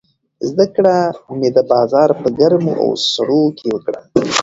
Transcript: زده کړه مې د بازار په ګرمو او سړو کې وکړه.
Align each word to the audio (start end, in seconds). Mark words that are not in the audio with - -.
زده 0.49 0.65
کړه 0.75 0.95
مې 1.37 1.49
د 1.55 1.57
بازار 1.71 2.09
په 2.21 2.27
ګرمو 2.39 2.73
او 2.83 2.89
سړو 3.11 3.43
کې 3.57 3.67
وکړه. 3.71 3.99